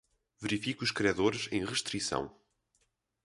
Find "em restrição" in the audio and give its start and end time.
1.51-2.35